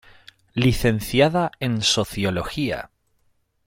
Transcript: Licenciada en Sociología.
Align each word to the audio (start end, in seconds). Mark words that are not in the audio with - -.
Licenciada 0.55 1.51
en 1.59 1.83
Sociología. 1.83 2.89